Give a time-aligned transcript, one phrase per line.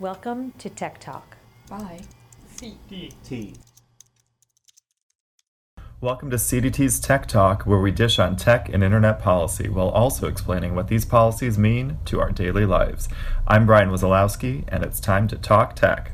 [0.00, 1.36] Welcome to Tech Talk.
[1.68, 2.00] Bye.
[2.56, 3.58] CDT.
[6.00, 10.26] Welcome to CDT's Tech Talk, where we dish on tech and internet policy while also
[10.26, 13.10] explaining what these policies mean to our daily lives.
[13.46, 16.12] I'm Brian Wesolowski, and it's time to talk tech.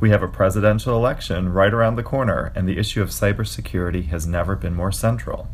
[0.00, 4.28] We have a presidential election right around the corner, and the issue of cybersecurity has
[4.28, 5.48] never been more central.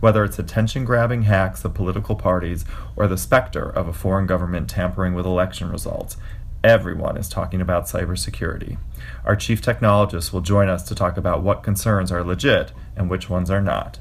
[0.00, 2.64] Whether it's attention grabbing hacks of political parties
[2.96, 6.16] or the specter of a foreign government tampering with election results,
[6.62, 8.78] everyone is talking about cybersecurity.
[9.24, 13.30] Our chief technologist will join us to talk about what concerns are legit and which
[13.30, 13.98] ones are not.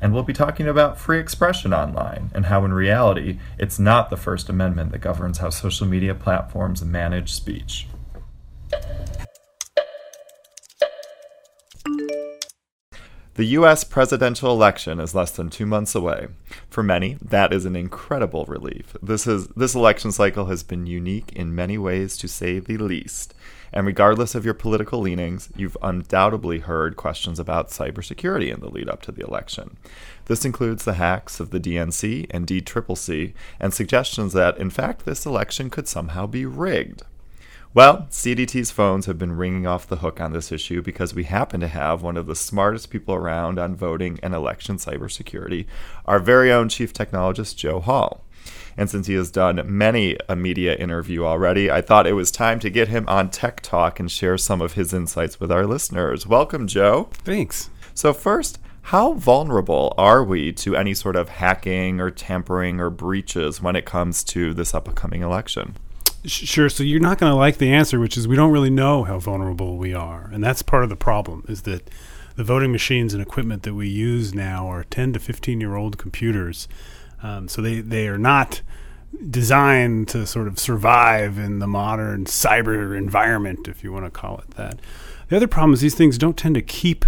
[0.00, 4.16] And we'll be talking about free expression online and how, in reality, it's not the
[4.16, 7.88] First Amendment that governs how social media platforms manage speech.
[13.36, 16.28] The US presidential election is less than 2 months away.
[16.70, 18.96] For many, that is an incredible relief.
[19.02, 23.34] This is this election cycle has been unique in many ways to say the least.
[23.74, 28.88] And regardless of your political leanings, you've undoubtedly heard questions about cybersecurity in the lead
[28.88, 29.76] up to the election.
[30.24, 35.26] This includes the hacks of the DNC and DCCC and suggestions that in fact this
[35.26, 37.02] election could somehow be rigged.
[37.76, 41.60] Well, CDT's phones have been ringing off the hook on this issue because we happen
[41.60, 45.66] to have one of the smartest people around on voting and election cybersecurity,
[46.06, 48.24] our very own chief technologist, Joe Hall.
[48.78, 52.60] And since he has done many a media interview already, I thought it was time
[52.60, 56.26] to get him on Tech Talk and share some of his insights with our listeners.
[56.26, 57.10] Welcome, Joe.
[57.12, 57.68] Thanks.
[57.92, 63.60] So, first, how vulnerable are we to any sort of hacking or tampering or breaches
[63.60, 65.76] when it comes to this upcoming election?
[66.26, 66.68] Sure.
[66.68, 69.18] So you're not going to like the answer, which is we don't really know how
[69.18, 71.44] vulnerable we are, and that's part of the problem.
[71.48, 71.88] Is that
[72.34, 75.98] the voting machines and equipment that we use now are 10 to 15 year old
[75.98, 76.68] computers,
[77.22, 78.60] um, so they they are not
[79.30, 84.38] designed to sort of survive in the modern cyber environment, if you want to call
[84.38, 84.78] it that.
[85.28, 87.04] The other problem is these things don't tend to keep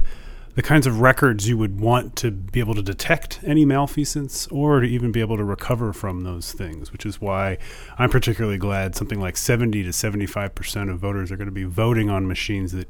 [0.58, 4.80] the kinds of records you would want to be able to detect any malfeasance or
[4.80, 7.56] to even be able to recover from those things, which is why
[7.96, 12.10] I'm particularly glad something like 70 to 75% of voters are going to be voting
[12.10, 12.88] on machines that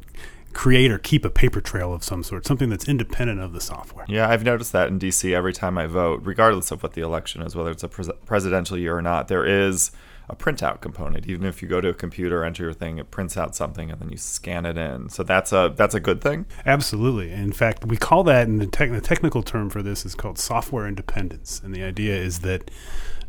[0.55, 4.07] create or keep a paper trail of some sort, something that's independent of the software.
[4.09, 7.43] Yeah, I've noticed that in DC every time I vote, regardless of what the election
[7.43, 9.91] is, whether it's a pres- presidential year or not, there is
[10.29, 11.27] a printout component.
[11.27, 14.01] Even if you go to a computer, enter your thing, it prints out something, and
[14.01, 15.09] then you scan it in.
[15.09, 16.47] So that's a that's a good thing.
[16.67, 17.33] Absolutely.
[17.33, 20.87] In fact, we call that in the, the technical term for this is called software
[20.87, 22.71] independence, and the idea is that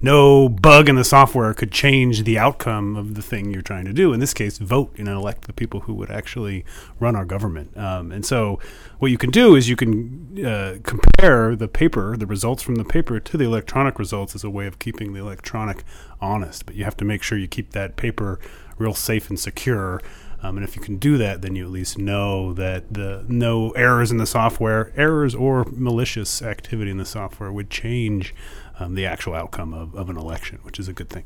[0.02, 3.94] no bug in the software could change the outcome of the thing you're trying to
[3.94, 4.14] do.
[4.14, 6.64] In this case, vote and elect the people who would actually
[7.00, 7.76] run our government.
[7.78, 8.60] Um, and so,
[9.00, 12.86] what you can do is you can uh, compare the paper, the results from the
[12.86, 15.84] paper, to the electronic results as a way of keeping the electronic
[16.22, 16.66] honest.
[16.66, 18.40] But you have to make sure you keep that paper
[18.78, 20.02] real safe and secure.
[20.42, 23.72] Um, and if you can do that, then you at least know that the no
[23.72, 28.34] errors in the software, errors or malicious activity in the software would change
[28.80, 31.26] um, the actual outcome of, of an election, which is a good thing.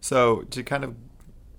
[0.00, 0.94] So to kind of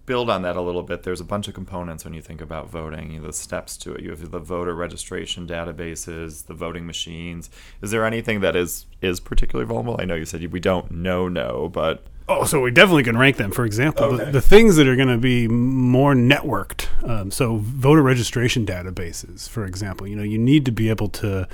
[0.10, 2.68] build on that a little bit, there's a bunch of components when you think about
[2.68, 4.02] voting, you know, the steps to it.
[4.02, 7.52] You have the voter registration databases, the voting machines.
[7.84, 10.02] Is there anything that is is particularly vulnerable?
[10.02, 13.38] I know you said we don't know no, but Oh, so we definitely can rank
[13.38, 13.52] them.
[13.52, 14.26] For example, Okay.
[14.26, 16.88] the, the things that are going to be more networked.
[17.08, 21.48] Um, so voter registration databases, for example, you know, you need to be able to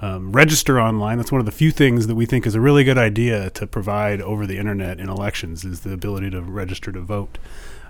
[0.00, 1.18] um, register online.
[1.18, 3.66] That's one of the few things that we think is a really good idea to
[3.66, 7.38] provide over the internet in elections is the ability to register to vote.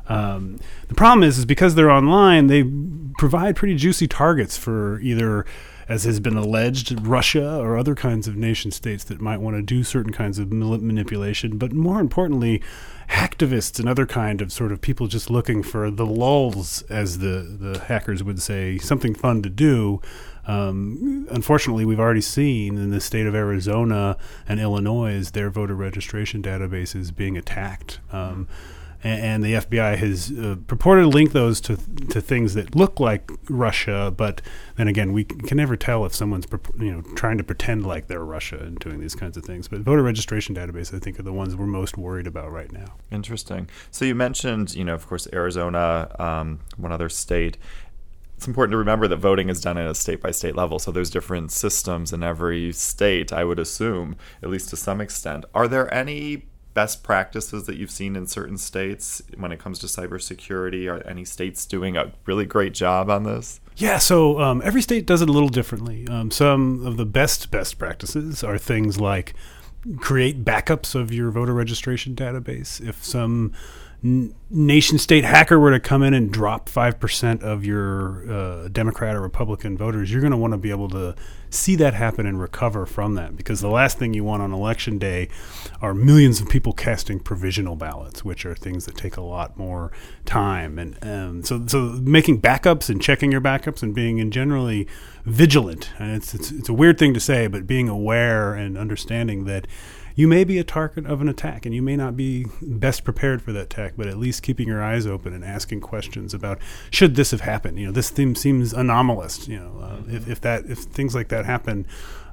[0.08, 2.64] Um, the problem is, is because they're online, they
[3.18, 5.46] provide pretty juicy targets for either,
[5.88, 9.62] as has been alleged, Russia or other kinds of nation states that might want to
[9.62, 11.58] do certain kinds of manipulation.
[11.58, 12.62] But more importantly,
[13.10, 17.56] hacktivists and other kind of sort of people just looking for the lulz, as the
[17.60, 20.00] the hackers would say, something fun to do.
[20.46, 24.16] Um, unfortunately, we've already seen in the state of Arizona
[24.48, 28.00] and Illinois their voter registration databases being attacked.
[28.10, 28.48] Um,
[29.02, 31.76] and, the FBI has uh, purported to link those to
[32.10, 34.42] to things that look like Russia, but
[34.76, 36.46] then again, we can never tell if someone's
[36.78, 39.68] you know trying to pretend like they're Russia and doing these kinds of things.
[39.68, 42.94] But voter registration database, I think, are the ones we're most worried about right now.
[43.10, 43.68] Interesting.
[43.90, 47.56] So you mentioned, you know, of course, Arizona, um, one other state.
[48.36, 50.78] It's important to remember that voting is done at a state by state level.
[50.78, 55.44] So there's different systems in every state, I would assume, at least to some extent.
[55.54, 56.46] Are there any
[56.80, 60.90] best practices that you've seen in certain states when it comes to cybersecurity?
[60.90, 63.60] Are any states doing a really great job on this?
[63.76, 66.08] Yeah, so um, every state does it a little differently.
[66.08, 69.34] Um, some of the best best practices are things like
[69.98, 72.80] create backups of your voter registration database.
[72.80, 73.52] If some
[74.02, 79.20] nation state hacker were to come in and drop 5% of your uh, Democrat or
[79.20, 81.14] Republican voters, you're going to want to be able to
[81.50, 84.98] see that happen and recover from that because the last thing you want on election
[84.98, 85.28] day
[85.82, 89.92] are millions of people casting provisional ballots, which are things that take a lot more
[90.24, 90.78] time.
[90.78, 94.86] And um, so, so making backups and checking your backups and being in generally
[95.26, 95.90] vigilant.
[95.98, 99.66] And it's, it's, it's a weird thing to say, but being aware and understanding that
[100.14, 103.42] you may be a target of an attack and you may not be best prepared
[103.42, 106.58] for that attack, but at least keeping your eyes open and asking questions about
[106.90, 107.78] should this have happened?
[107.78, 109.48] You know, this thing seems anomalous.
[109.48, 111.86] You know, uh, if, if that if things like that happen,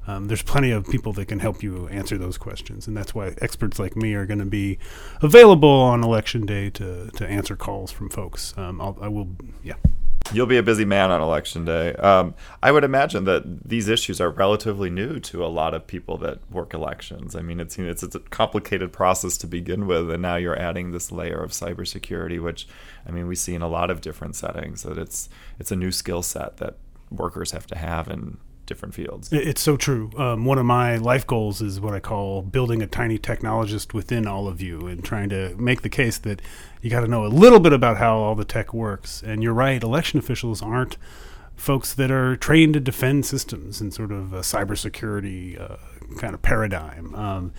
[0.08, 3.36] um, there's plenty of people that can help you answer those questions, and that's why
[3.42, 4.80] experts like me are going to be
[5.22, 8.54] available on election day to to answer calls from folks.
[8.58, 9.28] Um, I'll, I will,
[9.64, 9.76] yeah.
[10.34, 11.94] You'll be a busy man on election day.
[11.96, 16.18] Um, I would imagine that these issues are relatively new to a lot of people
[16.18, 17.36] that work elections.
[17.36, 20.92] I mean, it's it's, it's a complicated process to begin with, and now you're adding
[20.92, 22.68] this layer of cybersecurity, which
[23.08, 24.84] I mean we see in a lot of different settings.
[24.84, 25.30] That it's
[25.60, 26.78] it's a new skill set that
[27.10, 28.38] workers have to have and
[28.68, 29.30] different fields.
[29.32, 30.12] It's so true.
[30.18, 34.28] Um, one of my life goals is what I call building a tiny technologist within
[34.28, 36.42] all of you and trying to make the case that
[36.82, 39.24] you got to know a little bit about how all the tech works.
[39.24, 40.98] And you're right, election officials aren't
[41.56, 45.78] folks that are trained to defend systems in sort of a cybersecurity uh,
[46.18, 47.16] kind of paradigm.
[47.16, 47.54] Um,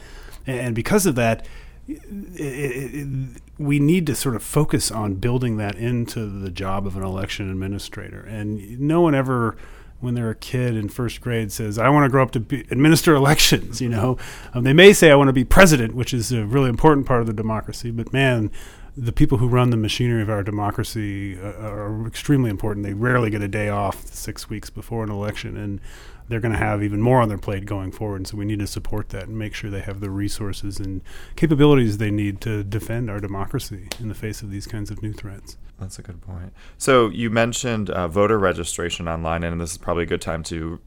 [0.46, 1.44] and because of that,
[1.88, 2.02] it,
[2.38, 6.96] it, it, we need to sort of focus on building that into the job of
[6.96, 8.20] an election administrator.
[8.20, 9.56] And no one ever
[10.00, 12.60] when they're a kid in first grade says, "I want to grow up to be,
[12.70, 14.16] administer elections." You know,
[14.54, 17.20] um, they may say, "I want to be president," which is a really important part
[17.20, 17.90] of the democracy.
[17.90, 18.50] But man,
[18.96, 22.84] the people who run the machinery of our democracy uh, are extremely important.
[22.84, 25.80] They rarely get a day off six weeks before an election, and
[26.28, 28.16] they're going to have even more on their plate going forward.
[28.16, 31.00] And so we need to support that and make sure they have the resources and
[31.36, 35.12] capabilities they need to defend our democracy in the face of these kinds of new
[35.12, 35.56] threats.
[35.78, 36.52] That's a good point.
[36.76, 40.80] So you mentioned uh, voter registration online, and this is probably a good time to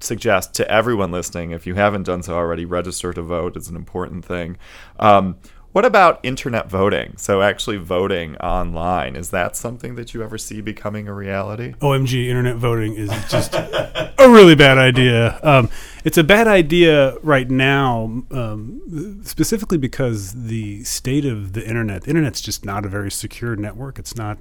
[0.00, 3.76] suggest to everyone listening, if you haven't done so already, register to vote is an
[3.76, 4.56] important thing.
[4.98, 5.36] Um,
[5.72, 7.14] what about internet voting?
[7.18, 11.74] So actually voting online is that something that you ever see becoming a reality?
[11.80, 15.38] OMG, internet voting is just a really bad idea.
[15.42, 15.68] Um,
[16.06, 22.04] it's a bad idea right now, um, specifically because the state of the internet.
[22.04, 23.98] The internet's just not a very secure network.
[23.98, 24.38] It's not.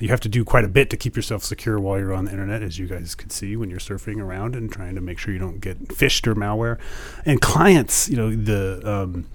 [0.00, 2.30] You have to do quite a bit to keep yourself secure while you're on the
[2.30, 5.34] internet, as you guys could see when you're surfing around and trying to make sure
[5.34, 6.78] you don't get phished or malware.
[7.26, 9.26] And clients, you know, the um,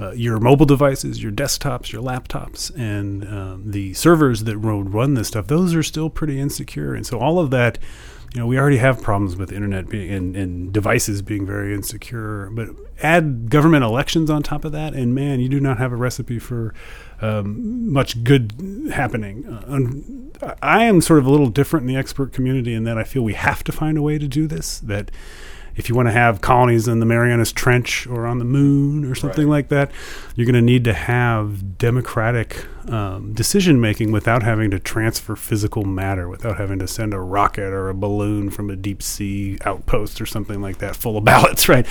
[0.00, 5.26] uh, your mobile devices, your desktops, your laptops, and um, the servers that run this
[5.26, 6.94] stuff, those are still pretty insecure.
[6.94, 7.80] And so all of that,
[8.34, 12.48] you know, we already have problems with internet being and, and devices being very insecure.
[12.52, 12.68] But
[13.02, 16.38] add government elections on top of that, and man, you do not have a recipe
[16.38, 16.72] for
[17.20, 19.46] um, much good happening.
[20.40, 23.04] Uh, I am sort of a little different in the expert community in that I
[23.04, 24.78] feel we have to find a way to do this.
[24.78, 25.10] That
[25.76, 29.14] if you want to have colonies in the Marianas Trench or on the moon or
[29.14, 29.56] something right.
[29.56, 29.90] like that,
[30.36, 35.84] you're going to need to have democratic um, decision making without having to transfer physical
[35.84, 40.20] matter, without having to send a rocket or a balloon from a deep sea outpost
[40.20, 41.86] or something like that full of ballots, right?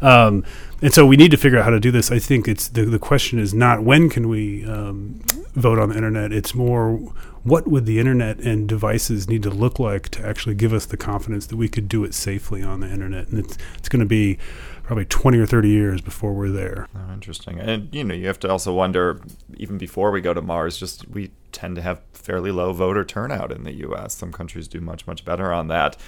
[0.00, 0.44] Um,
[0.80, 2.10] and so we need to figure out how to do this.
[2.10, 5.20] I think it's the, the question is not when can we um,
[5.54, 7.12] vote on the internet, it's more
[7.44, 10.96] what would the internet and devices need to look like to actually give us the
[10.96, 13.28] confidence that we could do it safely on the internet?
[13.28, 14.38] And it's it's going to be
[14.82, 16.88] probably 20 or 30 years before we're there.
[16.94, 17.60] Oh, interesting.
[17.60, 19.20] And you know, you have to also wonder
[19.58, 23.52] even before we go to Mars, just we tend to have fairly low voter turnout
[23.52, 24.16] in the US.
[24.16, 25.98] Some countries do much much better on that.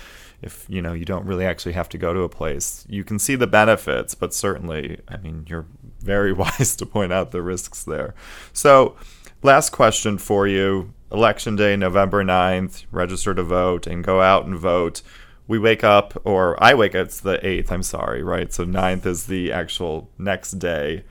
[0.41, 2.87] If you know, you don't really actually have to go to a place.
[2.89, 5.67] You can see the benefits, but certainly, I mean, you're
[6.01, 8.15] very wise to point out the risks there.
[8.55, 8.97] So,
[9.43, 14.59] last question for you election day, November 9th, register to vote and go out and
[14.59, 15.03] vote.
[15.49, 18.53] We wake up, or I wake up, it's the 8th, I'm sorry, right?
[18.53, 21.05] So 9th is the actual next day.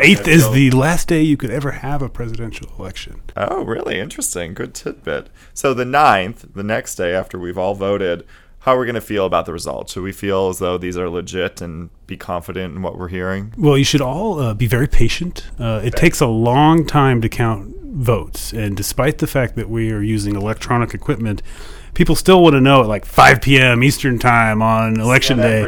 [0.00, 3.20] Eighth is the last day you could ever have a presidential election.
[3.36, 4.00] Oh, really?
[4.00, 4.54] Interesting.
[4.54, 5.28] Good tidbit.
[5.52, 8.26] So the 9th, the next day after we've all voted,
[8.60, 9.92] how are we going to feel about the results?
[9.92, 13.52] Should we feel as though these are legit and be confident in what we're hearing?
[13.58, 15.46] Well, you should all uh, be very patient.
[15.60, 16.00] Uh, it okay.
[16.00, 18.52] takes a long time to count votes.
[18.52, 21.42] And despite the fact that we are using electronic equipment,
[21.94, 23.82] people still want to know at like 5 p.m.
[23.82, 25.62] Eastern time on election day.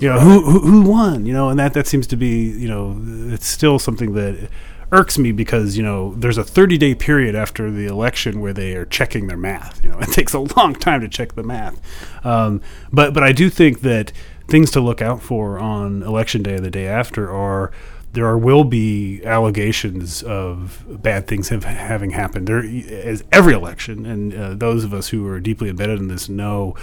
[0.00, 1.26] You know, who, who, who won?
[1.26, 2.98] You know, and that that seems to be you know
[3.32, 4.50] it's still something that
[4.92, 8.74] irks me because you know there's a 30 day period after the election where they
[8.74, 9.82] are checking their math.
[9.84, 11.80] You know, it takes a long time to check the math.
[12.24, 12.60] Um,
[12.92, 14.12] but but I do think that
[14.48, 17.70] things to look out for on election day or the day after are
[18.12, 22.48] there are will be allegations of bad things have, having happened.
[22.48, 26.28] There, as every election, and uh, those of us who are deeply embedded in this
[26.28, 26.74] know,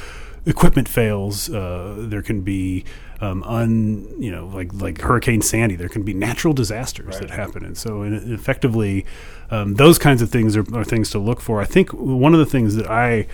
[0.45, 1.49] equipment fails.
[1.49, 2.85] Uh, there can be
[3.19, 5.75] um, un, you know, like like Hurricane Sandy.
[5.75, 7.21] There can be natural disasters right.
[7.21, 9.05] that happen, and so in, effectively,
[9.51, 11.61] um, those kinds of things are, are things to look for.
[11.61, 13.27] I think one of the things that I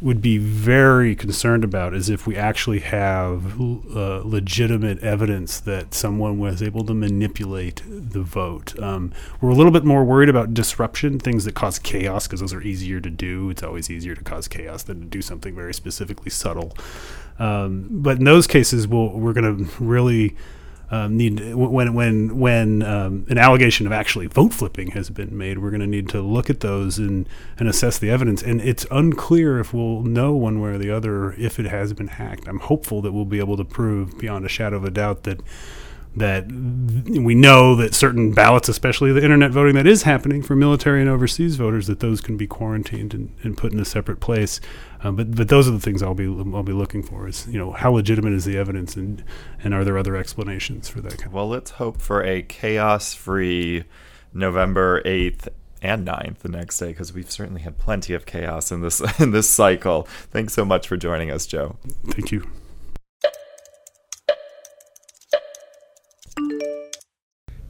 [0.00, 6.38] would be very concerned about is if we actually have uh, legitimate evidence that someone
[6.38, 8.78] was able to manipulate the vote.
[8.80, 12.54] Um, we're a little bit more worried about disruption, things that cause chaos, because those
[12.54, 13.50] are easier to do.
[13.50, 16.76] It's always easier to cause chaos than to do something very specifically subtle.
[17.38, 20.36] Um, but in those cases, we we are going to really
[20.90, 25.58] um, need when when when um, an allegation of actually vote flipping has been made,
[25.58, 27.28] we're going to need to look at those and
[27.58, 28.42] and assess the evidence.
[28.42, 32.08] And it's unclear if we'll know one way or the other if it has been
[32.08, 32.48] hacked.
[32.48, 35.40] I'm hopeful that we'll be able to prove beyond a shadow of a doubt that
[36.20, 41.00] that we know that certain ballots, especially the internet voting that is happening for military
[41.00, 44.60] and overseas voters, that those can be quarantined and, and put in a separate place.
[45.02, 47.58] Um, but but those are the things I'll be I'll be looking for is you
[47.58, 49.24] know how legitimate is the evidence and
[49.62, 51.18] and are there other explanations for that?
[51.18, 53.84] Kind of well, let's hope for a chaos-free
[54.32, 55.48] November eighth
[55.82, 59.32] and 9th the next day because we've certainly had plenty of chaos in this in
[59.32, 60.02] this cycle.
[60.30, 61.76] Thanks so much for joining us, Joe.
[62.06, 62.48] Thank you.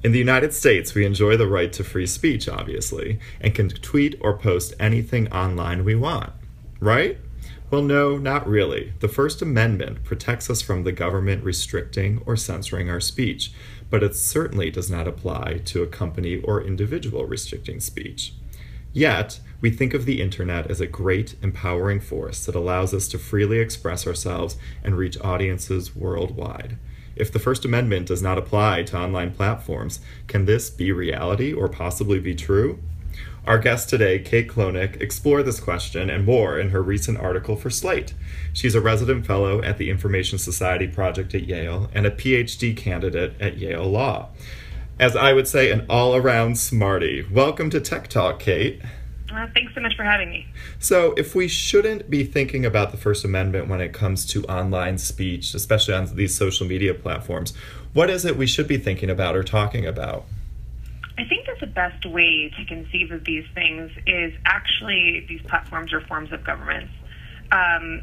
[0.03, 4.17] In the United States, we enjoy the right to free speech, obviously, and can tweet
[4.23, 6.33] or post anything online we want,
[6.81, 7.19] right?
[7.71, 8.95] Well, no, not really.
[9.01, 13.53] The First Amendment protects us from the government restricting or censoring our speech,
[13.91, 18.33] but it certainly does not apply to a company or individual restricting speech.
[18.95, 23.19] Yet, we think of the internet as a great, empowering force that allows us to
[23.19, 26.79] freely express ourselves and reach audiences worldwide.
[27.17, 31.69] If the First Amendment does not apply to online platforms, can this be reality or
[31.69, 32.79] possibly be true?
[33.47, 37.71] Our guest today, Kate Klonick, explored this question and more in her recent article for
[37.71, 38.15] Slate.
[38.53, 43.35] She's a resident fellow at the Information Society Project at Yale and a PhD candidate
[43.41, 44.29] at Yale Law.
[44.99, 47.27] As I would say, an all around smarty.
[47.31, 48.83] Welcome to Tech Talk, Kate.
[49.55, 50.47] Thanks so much for having me.
[50.79, 54.99] So, if we shouldn't be thinking about the First Amendment when it comes to online
[54.99, 57.55] speech, especially on these social media platforms,
[57.93, 60.25] what is it we should be thinking about or talking about?
[61.19, 65.93] I think that the best way to conceive of these things is actually these platforms
[65.93, 66.93] are forms of governments.
[67.53, 68.03] Um,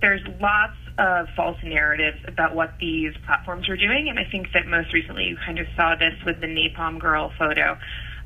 [0.00, 4.66] there's lots of false narratives about what these platforms are doing, and I think that
[4.66, 7.78] most recently you kind of saw this with the Napalm Girl photo.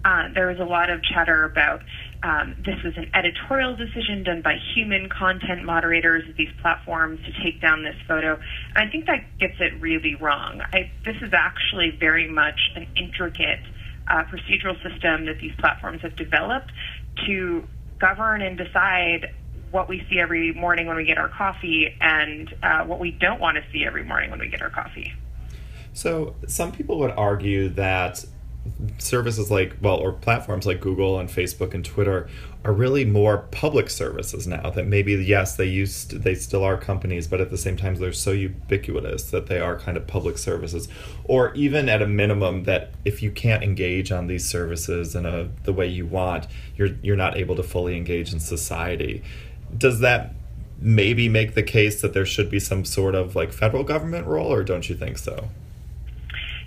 [0.04, 1.82] Uh, there was a lot of chatter about
[2.24, 7.44] um, this was an editorial decision done by human content moderators of these platforms to
[7.44, 8.40] take down this photo.
[8.74, 10.62] And I think that gets it really wrong.
[10.72, 13.60] I, this is actually very much an intricate
[14.08, 16.72] uh, procedural system that these platforms have developed
[17.26, 19.34] to govern and decide
[19.70, 23.40] what we see every morning when we get our coffee and uh, what we don't
[23.40, 25.12] want to see every morning when we get our coffee.
[25.92, 28.24] So, some people would argue that
[28.98, 32.28] services like well or platforms like google and facebook and twitter
[32.64, 37.28] are really more public services now that maybe yes they used they still are companies
[37.28, 40.88] but at the same time they're so ubiquitous that they are kind of public services.
[41.24, 45.50] Or even at a minimum that if you can't engage on these services in a
[45.64, 49.22] the way you want you're you're not able to fully engage in society.
[49.76, 50.34] Does that
[50.78, 54.52] maybe make the case that there should be some sort of like federal government role
[54.52, 55.48] or don't you think so?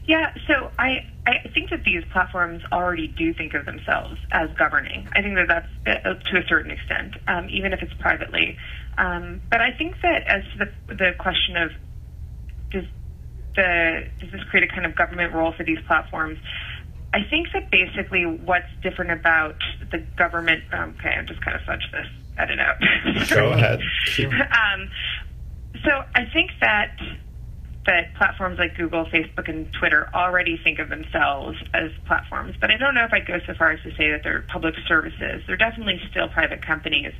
[0.05, 5.09] Yeah, so I, I think that these platforms already do think of themselves as governing.
[5.11, 8.57] I think that that's uh, to a certain extent, um, even if it's privately.
[8.97, 11.71] Um, but I think that as to the, the question of
[12.71, 12.85] does
[13.57, 16.39] the does this create a kind of government role for these platforms?
[17.13, 19.55] I think that basically what's different about
[19.91, 20.63] the government.
[20.71, 22.07] Um, okay, I'm just kind of fudge this.
[22.37, 22.79] Edit out.
[23.29, 23.81] Go ahead.
[24.19, 24.89] um,
[25.83, 26.97] so I think that
[27.87, 32.55] that platforms like Google, Facebook, and Twitter already think of themselves as platforms.
[32.59, 34.75] But I don't know if I'd go so far as to say that they're public
[34.87, 35.41] services.
[35.47, 37.13] They're definitely still private companies,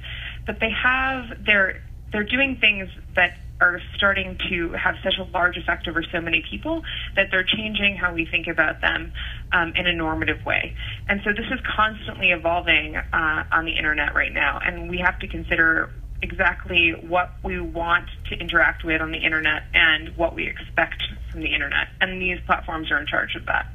[0.45, 1.81] but they have they're
[2.12, 6.43] they're doing things that are starting to have such a large effect over so many
[6.50, 6.83] people
[7.15, 9.12] that they're changing how we think about them
[9.51, 10.75] um, in a normative way.
[11.07, 15.17] And so this is constantly evolving uh, on the internet right now, and we have
[15.19, 15.89] to consider
[16.21, 21.41] exactly what we want to interact with on the internet and what we expect from
[21.41, 21.88] the internet.
[22.01, 23.67] And these platforms are in charge of that.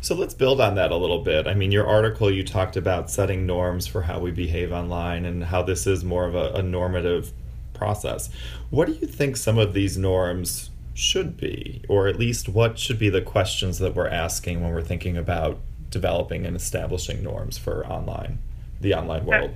[0.00, 1.46] So let's build on that a little bit.
[1.46, 5.44] I mean, your article, you talked about setting norms for how we behave online and
[5.44, 7.32] how this is more of a, a normative
[7.72, 8.30] process.
[8.70, 12.98] What do you think some of these norms should be, or at least what should
[12.98, 15.58] be the questions that we're asking when we're thinking about
[15.90, 18.38] developing and establishing norms for online,
[18.80, 19.50] the online world?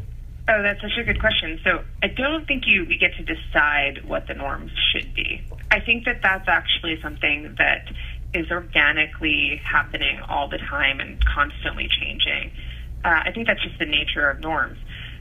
[0.51, 1.61] Oh, that's such a good question.
[1.63, 5.43] So I don't think you we get to decide what the norms should be.
[5.71, 7.87] I think that that's actually something that
[8.33, 12.53] is organically happening all the time and constantly changing.
[13.05, 14.79] Uh, I think that's just the nature of norms.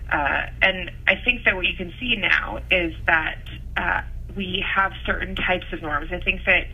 [0.09, 3.39] Uh, and I think that what you can see now is that
[3.75, 4.01] uh,
[4.33, 6.09] we have certain types of norms.
[6.13, 6.67] I think that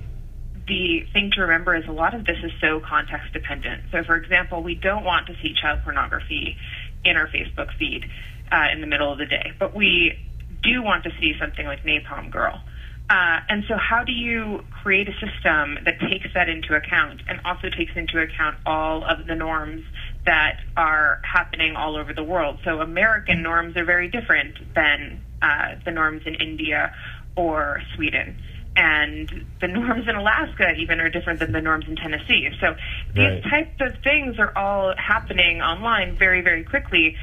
[0.68, 3.86] the thing to remember is a lot of this is so context dependent.
[3.92, 6.56] So, for example, we don't want to see child pornography
[7.04, 8.06] in our Facebook feed
[8.54, 10.14] uh, in the middle of the day, but we
[10.62, 12.62] do want to see something like Napalm Girl.
[13.10, 17.42] Uh, and so, how do you create a system that takes that into account and
[17.44, 19.84] also takes into account all of the norms
[20.26, 22.60] that are happening all over the world?
[22.64, 26.94] So, American norms are very different than uh, the norms in India
[27.36, 28.38] or Sweden.
[28.76, 32.50] And the norms in Alaska even are different than the norms in Tennessee.
[32.60, 32.76] So
[33.14, 33.44] these right.
[33.44, 37.16] types of things are all happening online very, very quickly.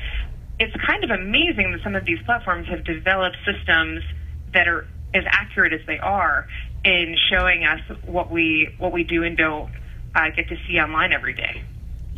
[0.61, 4.03] It's kind of amazing that some of these platforms have developed systems
[4.53, 6.47] that are as accurate as they are
[6.85, 9.71] in showing us what we what we do and don't
[10.15, 11.63] uh, get to see online every day.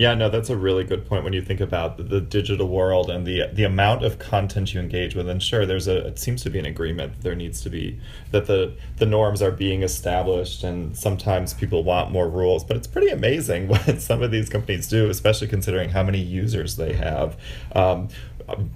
[0.02, 3.08] Yeah, no, that's a really good point when you think about the, the, digital world
[3.08, 5.28] and the the amount of content you engage with.
[5.28, 8.00] And sure, there's a it seems to be an agreement that there needs to be
[8.32, 12.64] that the the norms are being established, and sometimes people want more rules.
[12.64, 16.74] But it's pretty amazing what some of these companies do, especially considering how many users
[16.74, 17.36] they have.
[17.76, 18.08] Um,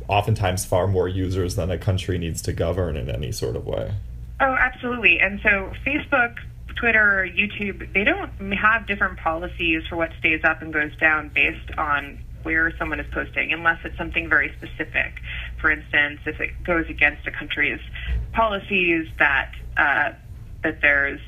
[0.07, 3.95] oftentimes, far more users than a country needs to govern in any sort of way.
[4.39, 5.19] Oh, absolutely.
[5.19, 6.37] And so Facebook
[6.77, 11.71] Twitter, YouTube, they don't have different policies for what stays up and goes down based
[11.77, 15.21] on where someone is posting, unless it's something very specific.
[15.61, 17.81] For instance, if it goes against a country's
[18.33, 20.13] policies that uh,
[20.63, 21.21] that there's,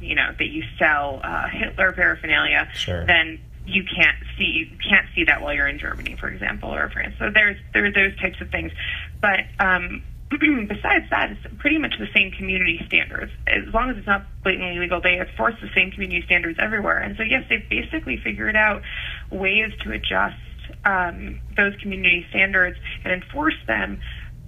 [0.00, 3.06] you know, that you sell uh, Hitler paraphernalia, sure.
[3.06, 6.88] then you can't see you can't see that while you're in Germany, for example, or
[6.88, 7.14] France.
[7.18, 8.72] So there's there are those types of things,
[9.20, 10.02] but um,
[10.68, 13.32] besides that, it's pretty much the same community standards.
[13.46, 16.98] As long as it's not blatantly illegal, they enforce the same community standards everywhere.
[16.98, 18.82] And so, yes, they've basically figured out
[19.30, 20.36] ways to adjust
[20.84, 24.00] um, those community standards and enforce them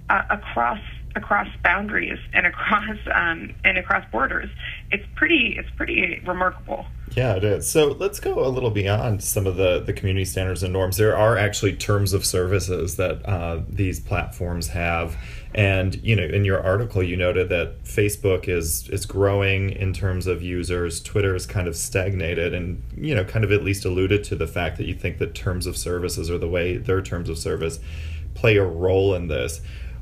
[0.09, 0.79] uh, across
[1.13, 4.49] across boundaries and across um, and across borders.
[4.91, 6.85] It's pretty it's pretty remarkable.
[7.15, 7.69] Yeah, it is.
[7.69, 10.97] So let's go a little beyond some of the, the community standards and norms.
[10.97, 15.17] There are actually terms of services that uh, these platforms have
[15.53, 20.25] and you know, in your article, you noted that Facebook is is growing in terms
[20.25, 21.01] of users.
[21.01, 24.47] Twitter is kind of stagnated, and you know, kind of at least alluded to the
[24.47, 27.79] fact that you think that terms of services or the way their terms of service
[28.33, 29.59] play a role in this.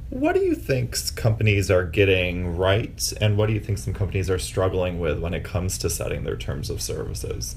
[0.09, 4.27] What do you think companies are getting right, and what do you think some companies
[4.29, 7.55] are struggling with when it comes to setting their terms of services?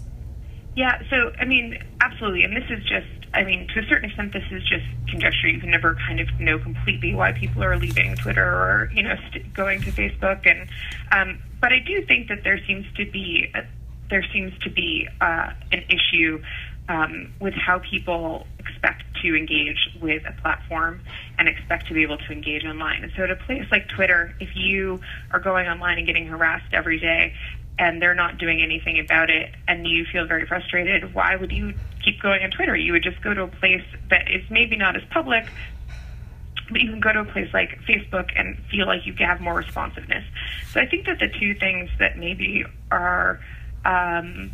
[0.76, 4.34] Yeah, so I mean, absolutely, and this is just, I mean, to a certain extent,
[4.34, 5.48] this is just conjecture.
[5.48, 9.16] You can never kind of know completely why people are leaving Twitter or you know
[9.30, 10.68] st- going to Facebook, and
[11.10, 13.64] um, but I do think that there seems to be a,
[14.10, 16.42] there seems to be uh, an issue
[16.88, 21.00] um, with how people expect to engage with a platform
[21.38, 23.04] and expect to be able to engage online.
[23.04, 26.72] And so, at a place like Twitter, if you are going online and getting harassed
[26.72, 27.34] every day,
[27.78, 31.74] and they're not doing anything about it and you feel very frustrated, why would you
[32.04, 32.76] keep going on Twitter?
[32.76, 35.46] You would just go to a place that is maybe not as public,
[36.70, 39.54] but you can go to a place like Facebook and feel like you have more
[39.54, 40.24] responsiveness.
[40.72, 43.40] So I think that the two things that maybe are
[43.84, 44.50] um,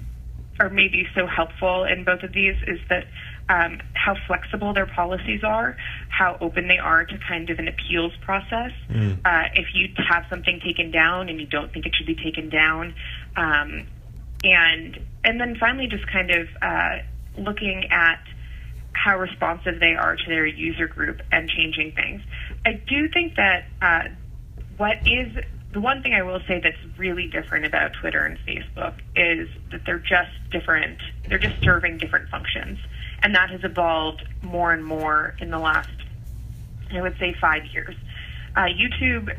[0.61, 3.07] are maybe so helpful in both of these is that
[3.49, 5.77] um, how flexible their policies are,
[6.09, 8.73] how open they are to kind of an appeals process.
[8.90, 9.18] Mm.
[9.25, 12.51] Uh, if you have something taken down and you don't think it should be taken
[12.51, 12.94] down,
[13.37, 13.87] um,
[14.44, 16.99] and and then finally just kind of uh,
[17.38, 18.21] looking at
[18.92, 22.21] how responsive they are to their user group and changing things.
[22.66, 24.09] I do think that uh,
[24.77, 25.33] what is
[25.73, 29.85] the one thing I will say that's really different about Twitter and Facebook is that
[29.85, 30.99] they're just different.
[31.29, 32.79] They're just serving different functions
[33.23, 35.91] and that has evolved more and more in the last,
[36.93, 37.95] I would say, five years.
[38.57, 39.35] Uh, YouTube,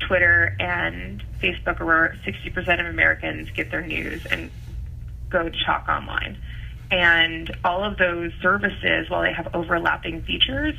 [0.00, 4.50] Twitter, and Facebook are where 60% of Americans get their news and
[5.30, 6.38] go talk online.
[6.90, 10.74] And all of those services, while they have overlapping features,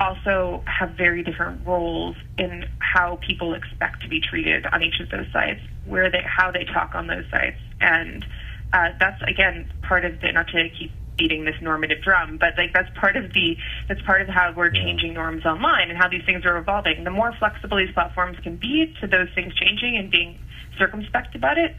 [0.00, 5.10] also have very different roles in how people expect to be treated on each of
[5.10, 8.24] those sites, where they, how they talk on those sites, and
[8.72, 12.72] uh, that's again part of the not to keep beating this normative drum, but like
[12.72, 13.56] that's part of the
[13.88, 17.04] that's part of how we're changing norms online and how these things are evolving.
[17.04, 20.38] The more flexible these platforms can be to those things changing and being
[20.78, 21.76] circumspect about it,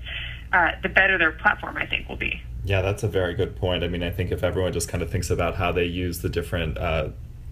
[0.54, 2.42] uh, the better their platform I think will be.
[2.64, 3.84] Yeah, that's a very good point.
[3.84, 6.30] I mean, I think if everyone just kind of thinks about how they use the
[6.30, 7.10] different uh,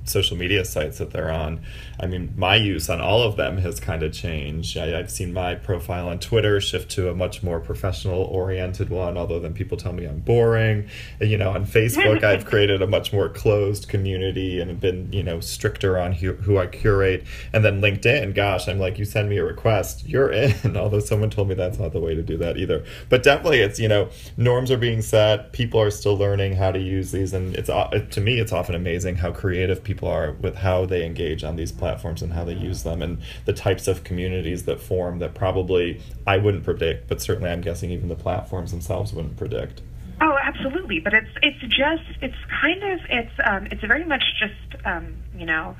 [0.10, 1.62] social media sites that they're on.
[2.00, 4.78] I mean, my use on all of them has kind of changed.
[4.78, 9.18] I, have seen my profile on Twitter shift to a much more professional oriented one,
[9.18, 10.88] although then people tell me I'm boring.
[11.20, 15.24] And, you know, on Facebook, I've created a much more closed community and been, you
[15.24, 17.26] know, stricter on who, who I curate.
[17.52, 20.78] And then LinkedIn, gosh, I'm like, you send me a request, you're in.
[20.78, 22.86] Although someone told me that's not the way to do that either.
[23.10, 26.80] But definitely, it's, you know, norms are being set, people are still learning how to
[26.80, 27.34] use these.
[27.34, 30.86] And it's, uh, to me, it's often amazing how creative people people are with how
[30.86, 34.64] they engage on these platforms and how they use them and the types of communities
[34.64, 39.12] that form that probably I wouldn't predict, but certainly I'm guessing even the platforms themselves
[39.12, 39.82] wouldn't predict.
[40.22, 41.02] Oh, absolutely.
[41.02, 45.46] But it's it's just it's kind of it's um, it's very much just um, you
[45.46, 45.76] know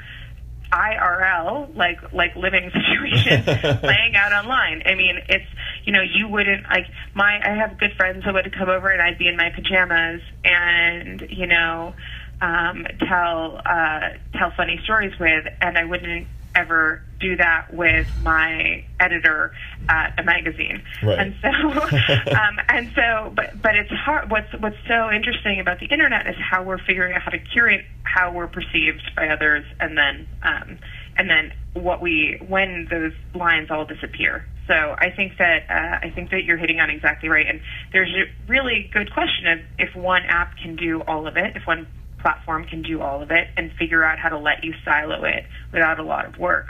[0.74, 3.44] IRL like like living situation
[3.80, 4.84] playing out online.
[4.86, 5.48] I mean, it's
[5.86, 9.02] you know you wouldn't like my I have good friends who would come over and
[9.02, 11.94] I'd be in my pajamas and you know
[12.42, 18.84] um, tell uh, tell funny stories with, and I wouldn't ever do that with my
[19.00, 19.54] editor
[19.88, 20.82] at a magazine.
[21.04, 21.20] Right.
[21.20, 21.50] And so,
[22.32, 24.32] um, and so, but but it's hard.
[24.32, 27.86] What's what's so interesting about the internet is how we're figuring out how to curate
[28.04, 30.80] how we're perceived by others, and then um,
[31.18, 34.46] and then what we when those lines all disappear.
[34.68, 37.60] So I think that uh, I think that you're hitting on exactly right, and
[37.92, 41.66] there's a really good question of if one app can do all of it, if
[41.66, 41.88] one
[42.20, 45.46] platform can do all of it and figure out how to let you silo it
[45.72, 46.68] without a lot of work.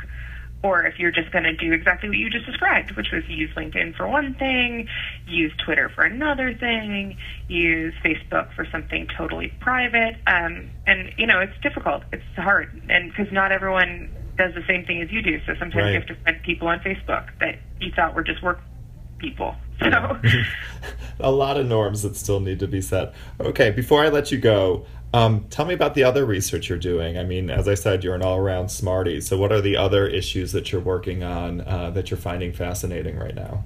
[0.62, 3.49] Or if you're just going to do exactly what you just described, which was use
[3.55, 4.89] LinkedIn for one thing,
[5.25, 10.17] use Twitter for another thing, use Facebook for something totally private.
[10.27, 12.03] Um, and, you know, it's difficult.
[12.12, 12.81] It's hard.
[12.89, 15.39] And because not everyone does the same thing as you do.
[15.45, 15.93] So sometimes right.
[15.93, 18.59] you have to find people on Facebook that you thought were just work
[19.19, 19.55] people.
[19.81, 20.19] So
[21.21, 23.13] a lot of norms that still need to be set.
[23.39, 27.17] Okay, before I let you go, um, tell me about the other research you're doing.
[27.17, 29.22] I mean, as I said, you're an all around smarty.
[29.22, 33.17] So, what are the other issues that you're working on uh, that you're finding fascinating
[33.17, 33.63] right now?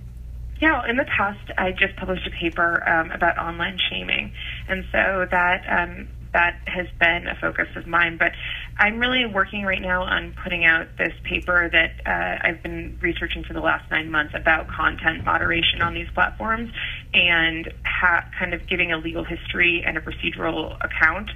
[0.62, 4.32] Yeah, in the past, I just published a paper um, about online shaming,
[4.70, 8.18] and so that um, that has been a focus of mine.
[8.18, 8.32] But
[8.78, 13.44] I'm really working right now on putting out this paper that uh, I've been researching
[13.44, 16.72] for the last nine months about content moderation on these platforms
[17.14, 21.30] and ha- kind of giving a legal history and a procedural account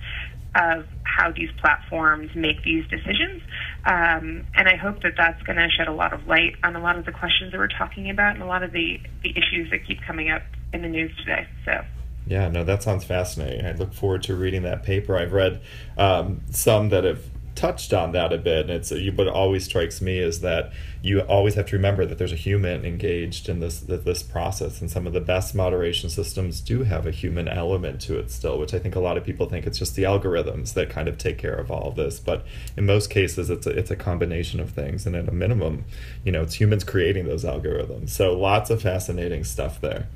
[0.55, 3.41] of how these platforms make these decisions.
[3.85, 6.79] Um, and I hope that that's going to shed a lot of light on a
[6.79, 9.69] lot of the questions that we're talking about and a lot of the, the issues
[9.71, 11.47] that keep coming up in the news today.
[11.65, 11.83] So.
[12.25, 13.65] Yeah, no, that sounds fascinating.
[13.65, 15.17] I look forward to reading that paper.
[15.17, 15.61] I've read
[15.97, 17.23] um, some that have
[17.57, 21.55] touched on that a bit, and it's what always strikes me is that you always
[21.55, 25.13] have to remember that there's a human engaged in this this process, and some of
[25.13, 28.95] the best moderation systems do have a human element to it still, which I think
[28.95, 31.71] a lot of people think it's just the algorithms that kind of take care of
[31.71, 32.45] all of this, but
[32.77, 35.83] in most cases it's a, it's a combination of things, and at a minimum,
[36.23, 38.09] you know, it's humans creating those algorithms.
[38.09, 40.07] So lots of fascinating stuff there.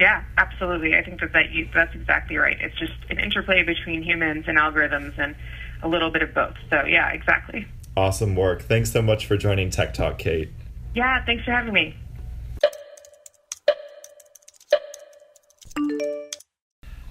[0.00, 0.96] Yeah, absolutely.
[0.96, 2.56] I think that, that you, that's exactly right.
[2.58, 5.36] It's just an interplay between humans and algorithms and
[5.82, 6.54] a little bit of both.
[6.68, 7.66] So, yeah, exactly.
[7.96, 8.62] Awesome work.
[8.62, 10.50] Thanks so much for joining Tech Talk, Kate.
[10.94, 11.96] Yeah, thanks for having me.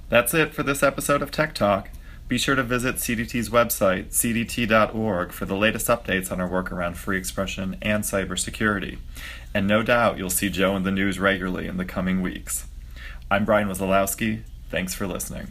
[0.10, 1.90] That's it for this episode of Tech Talk.
[2.28, 6.96] Be sure to visit CDT's website, cdt.org, for the latest updates on our work around
[6.98, 9.00] free expression and cybersecurity.
[9.54, 12.68] And no doubt you'll see Joe in the news regularly in the coming weeks.
[13.32, 14.44] I'm Brian Wesolowski.
[14.70, 15.48] Thanks for listening.